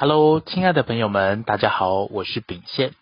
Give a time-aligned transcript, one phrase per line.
[0.00, 2.92] Hello，亲爱的朋友们，大家好，我是秉宪，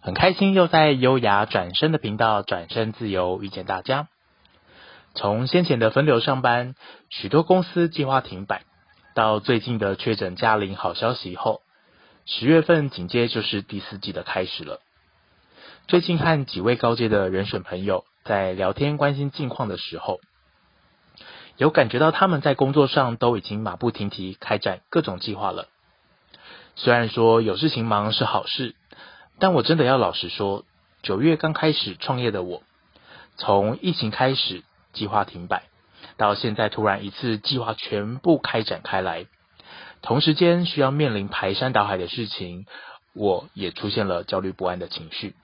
[0.00, 4.08] 很开心又在优雅转身的频道转身自由遇见大家。
[5.14, 6.74] 从先前的分流上班，
[7.08, 8.64] 许多公司计划停摆，
[9.14, 11.62] 到最近的确诊加零好消息后，
[12.26, 14.80] 十月份紧接就是第四季的开始了。
[15.88, 20.20] 最近和几位高阶的人选朋友在聊天关心近况的时候，
[21.56, 25.68] 有感觉到他们在工作上都已经马不停蹄开展各种计划了。
[26.76, 28.74] 虽然说有事情忙是好事，
[29.38, 30.64] 但我真的要老实说，
[31.02, 32.62] 九月刚开始创业的我，
[33.38, 34.62] 从疫情开始
[34.92, 35.64] 计划停摆，
[36.18, 39.24] 到现在突然一次计划全部开展开来，
[40.02, 42.66] 同时间需要面临排山倒海的事情，
[43.14, 45.34] 我也出现了焦虑不安的情绪。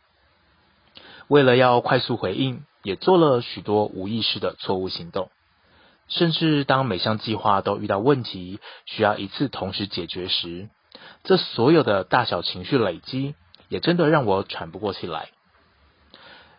[1.28, 5.30] 为了要快速回应，也做了许多无意识的错误行动，
[6.08, 10.68] 甚至当每项计划都遇到问题，需要一次同时解决时，
[11.24, 13.34] 这所有的大小情绪累积，
[13.68, 15.28] 也真的让我喘不过气来。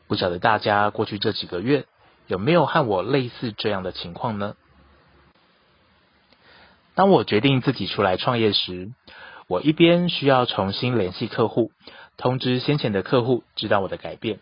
[0.08, 1.86] 不晓得大家过去这几个月
[2.28, 4.56] 有没有和我类似这样的情况呢？
[6.96, 8.92] 当我决定自己出来创业时，
[9.48, 11.72] 我一边需要重新联系客户，
[12.18, 14.40] 通知先前的客户知道我的改变，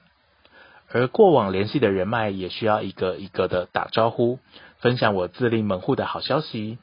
[0.89, 4.39] 而过往联系的人脉也需要一个一个的打招呼，
[4.79, 6.77] 分享我自立门户的好消息。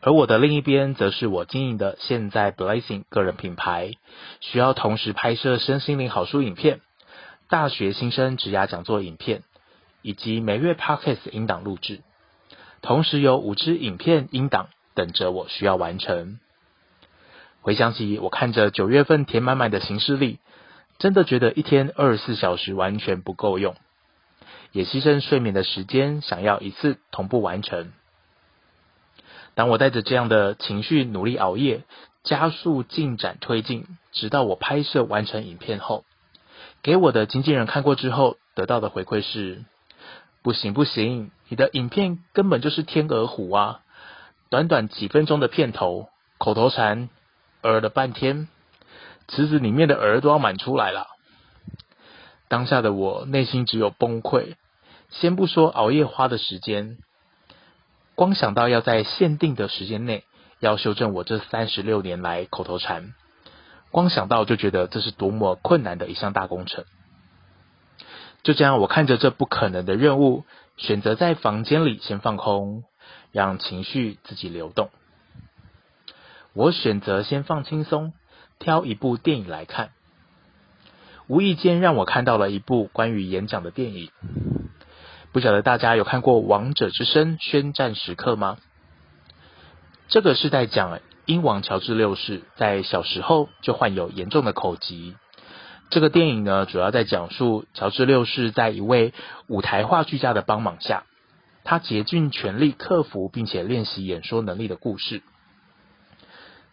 [0.00, 3.94] 而我的另一边，则是我经营的现在 Blessing 个人品牌，
[4.40, 6.80] 需要同时拍摄身心灵好书影片、
[7.48, 9.42] 大学新生职涯讲座影片，
[10.02, 12.00] 以及每月 Podcast 音档录制，
[12.80, 16.38] 同时有五支影片音档等着我需要完成。
[17.60, 20.38] 回想起我看着九月份填满满的行事历，
[20.98, 23.74] 真的觉得一天二十四小时完全不够用，
[24.70, 27.92] 也牺牲睡眠的时间，想要一次同步完成。
[29.58, 31.82] 当我带着这样的情绪努力熬夜，
[32.22, 36.04] 加速进展推进，直到我拍摄完成影片后，
[36.80, 39.64] 给我的经纪人看过之后，得到的回馈是：
[40.44, 43.80] 不行不行，你的影片根本就是天鹅湖啊！
[44.48, 46.08] 短短几分钟的片头，
[46.38, 47.08] 口头禅，
[47.60, 48.46] 儿了半天，
[49.26, 51.08] 池子里面的儿都要满出来了。
[52.46, 54.54] 当下的我内心只有崩溃，
[55.10, 56.98] 先不说熬夜花的时间。
[58.18, 60.24] 光想到要在限定的时间内
[60.58, 63.14] 要修正我这三十六年来口头禅，
[63.92, 66.84] 光想到就觉得这是多么困难的一项大工程。
[68.42, 70.44] 就这样，我看着这不可能的任务，
[70.76, 72.82] 选择在房间里先放空，
[73.30, 74.90] 让情绪自己流动。
[76.54, 78.14] 我选择先放轻松，
[78.58, 79.90] 挑一部电影来看。
[81.28, 84.10] 无意间让我看到了一部关于演讲的电影。
[85.30, 88.56] 不晓得大家有看过《王者之声》宣战时刻吗？
[90.08, 95.16] 这个是在讲英王乔治六世在小时候就患有严重的口疾。
[95.90, 99.12] 这个电影呢，主要在讲述乔治六世在一位
[99.48, 101.04] 舞台话剧家的帮忙下，
[101.62, 105.22] 他竭尽全力克服并且练习演说能力的故事，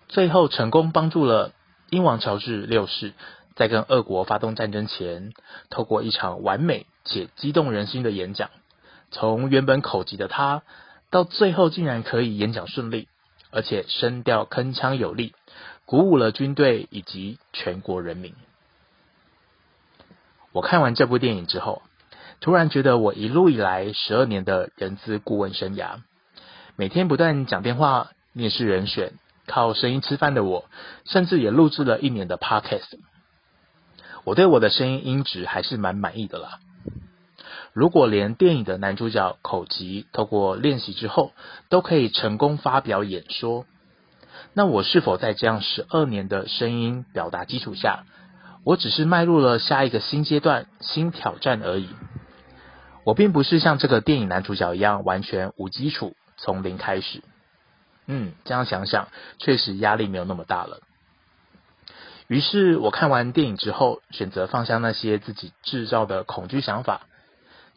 [0.07, 1.51] 最后成功帮助了
[1.89, 3.13] 英王乔治六世。
[3.55, 5.31] 在跟俄国发动战争前，
[5.69, 8.49] 透过一场完美且激动人心的演讲，
[9.11, 10.63] 从原本口疾的他，
[11.09, 13.07] 到最后竟然可以演讲顺利，
[13.51, 15.33] 而且声调铿锵有力，
[15.85, 18.33] 鼓舞了军队以及全国人民。
[20.51, 21.81] 我看完这部电影之后，
[22.41, 26.01] 突然觉得我一路以来十二年的人资顾问生涯，
[26.75, 29.13] 每天不断讲电话、面试人选、
[29.47, 30.65] 靠声音吃饭的我，
[31.05, 32.99] 甚至也录制了一年的 Podcast。
[34.25, 36.59] 我对我的声音音质还是蛮满意的啦。
[37.71, 41.31] 如果连电影的男主角口疾透过练习之后
[41.69, 43.65] 都可以成功发表演说，
[44.53, 48.05] 那我是否在这样十二年的声音表达基础下，
[48.63, 51.89] 我只是迈入了下一个新阶段、新挑战而已？
[53.03, 57.21] 我并不是像这个电影男主角一样完全无基础，从零开始。
[58.07, 60.79] 嗯，这样想想，确实压力没有那么大了。
[62.27, 67.01] 于是我看完电影之后，选择放下那些自己制造的恐惧想法。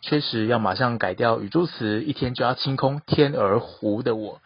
[0.01, 4.41] 确实要马上改掉语助词，一天就要清空天鹅湖的我，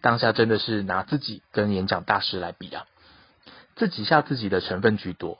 [0.00, 2.84] 当下真的是拿自己跟演讲大师来比啊，
[3.74, 5.38] 自己吓自己的成分居多。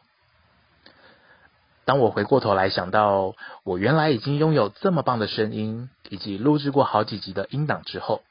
[1.84, 8.22] 当我回过头来想到，我原来已经拥有这么棒的声音，以及录制过好几集的音档之后，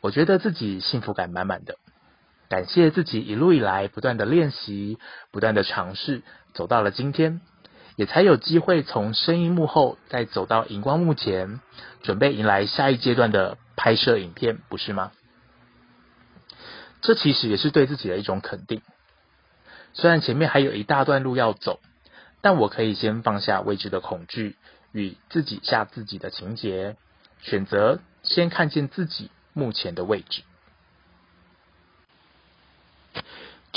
[0.00, 1.76] 我觉得自己幸福感满满的。
[2.50, 4.98] 感谢自己一路以来不断的练习，
[5.30, 7.40] 不断的尝试，走到了今天，
[7.94, 11.60] 也才有机会从声音幕后再走到荧光幕前，
[12.02, 15.12] 准备迎来下一阶段的拍摄影片，不是吗？
[17.02, 18.82] 这其实也是对自己的一种肯定。
[19.92, 21.78] 虽然前面还有一大段路要走，
[22.40, 24.56] 但我可以先放下未知的恐惧
[24.90, 26.96] 与自己吓自己的情节，
[27.40, 30.42] 选择先看见自己目前的位置。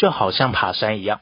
[0.04, 1.22] 就好像爬山一样，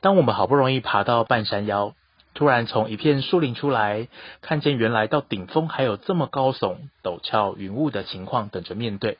[0.00, 1.96] 当我们好不容易爬到半山腰，
[2.34, 4.06] 突然从一片树林出来，
[4.42, 9.18] 看见原来到顶峰还有这么高耸、陡峭、云雾的情况等着面对，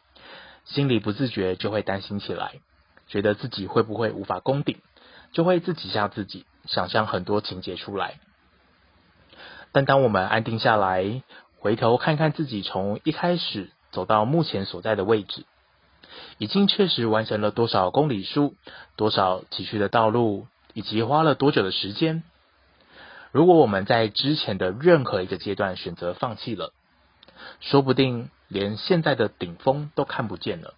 [0.66, 2.60] 心里不自觉就会担心起来，
[3.08, 4.76] 觉得自己会不会无法攻顶，
[5.32, 8.20] 就会自己吓自己，想象很多情节出来。
[9.72, 11.24] 但当我们安定下来，
[11.58, 15.44] 回头看看自己从一开始走到目前所在的位置。
[16.38, 18.54] 已经确实完成了多少公里数，
[18.96, 22.22] 多少崎岖的道路，以及花了多久的时间。
[23.32, 26.72] 如果我们在之前的任何一个阶段选择放弃了，
[27.60, 30.74] 说不定连现在的顶峰都看不见了。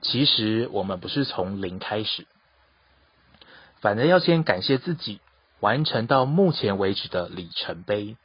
[0.00, 2.26] 其实我们不是从零开始，
[3.80, 5.20] 反正要先感谢自己
[5.60, 8.16] 完成到目前为止的里程碑，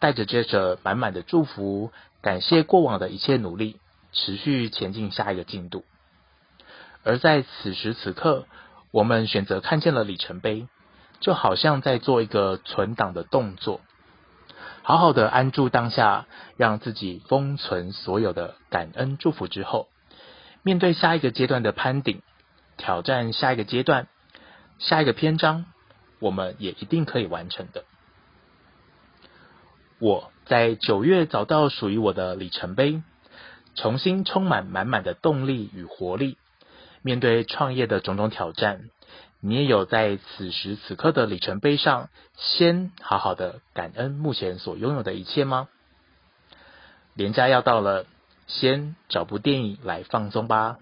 [0.00, 3.78] 带着接着满满的祝福，感谢过往的一切努力。
[4.12, 5.84] 持续前进下一个进度，
[7.04, 8.44] 而在此时此刻，
[8.90, 10.66] 我们选择看见了里程碑，
[11.20, 13.80] 就好像在做一个存档的动作，
[14.82, 16.26] 好好的安住当下，
[16.56, 19.86] 让自己封存所有的感恩祝福之后，
[20.64, 22.20] 面对下一个阶段的攀顶，
[22.76, 24.08] 挑战下一个阶段，
[24.80, 25.66] 下一个篇章，
[26.18, 27.84] 我们也一定可以完成的。
[30.00, 33.02] 我在九月找到属于我的里程碑。
[33.76, 36.36] 重新充满满满的动力与活力，
[37.02, 38.90] 面对创业的种种挑战，
[39.40, 45.68] 你也有在此时此刻的里程碑上，先好好的感恩目前所拥有的一切吗？
[47.14, 48.06] 年假要到了，
[48.48, 50.78] 先找部电影来放松吧。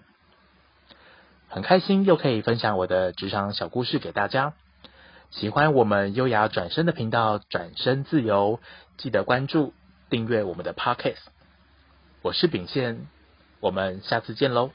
[1.47, 4.53] 很开心又可以分享我的职场小故事给大家。
[5.31, 8.59] 喜欢我们优雅转身的频道，转身自由，
[8.97, 9.73] 记得关注
[10.09, 11.23] 订阅我们的 Podcast。
[12.23, 13.05] 我是秉宪，
[13.59, 14.71] 我们下次见喽。